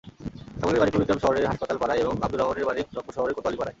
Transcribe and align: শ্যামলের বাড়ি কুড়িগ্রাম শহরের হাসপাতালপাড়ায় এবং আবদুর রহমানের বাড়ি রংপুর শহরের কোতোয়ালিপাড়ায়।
শ্যামলের 0.57 0.79
বাড়ি 0.81 0.91
কুড়িগ্রাম 0.93 1.19
শহরের 1.23 1.49
হাসপাতালপাড়ায় 1.51 2.01
এবং 2.03 2.13
আবদুর 2.23 2.39
রহমানের 2.39 2.67
বাড়ি 2.69 2.81
রংপুর 2.95 3.15
শহরের 3.15 3.35
কোতোয়ালিপাড়ায়। 3.35 3.69